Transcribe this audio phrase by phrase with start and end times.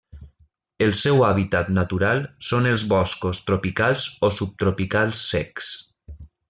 [0.85, 5.75] El seu hàbitat natural són els boscos tropicals o subtropicals secs.